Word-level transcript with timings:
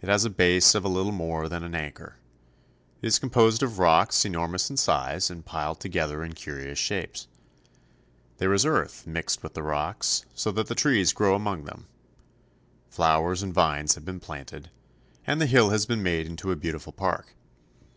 It 0.00 0.08
has 0.08 0.24
a 0.24 0.30
base 0.30 0.76
of 0.76 0.84
a 0.84 0.88
little 0.88 1.10
more 1.10 1.48
than 1.48 1.64
an 1.64 1.74
acre. 1.74 2.18
It 3.02 3.08
is 3.08 3.18
composed 3.18 3.64
of 3.64 3.80
rocks 3.80 4.24
enormous 4.24 4.70
in 4.70 4.76
size 4.76 5.28
and 5.28 5.44
piled 5.44 5.80
together 5.80 6.22
in 6.22 6.34
curious 6.34 6.78
shapes. 6.78 7.26
There 8.38 8.54
is 8.54 8.64
earth 8.64 9.08
mixed 9.08 9.42
with 9.42 9.54
the 9.54 9.64
rocks, 9.64 10.24
so 10.36 10.52
that 10.52 10.72
trees 10.76 11.12
grow 11.12 11.34
among 11.34 11.64
them. 11.64 11.86
Flowers 12.90 13.42
and 13.42 13.52
vines 13.52 13.96
have 13.96 14.04
been 14.04 14.20
planted, 14.20 14.70
and 15.26 15.40
the 15.40 15.46
hill 15.46 15.70
has 15.70 15.84
been 15.84 16.00
made 16.00 16.26
into 16.28 16.52
a 16.52 16.54
beautiful 16.54 16.92
park. 16.92 17.34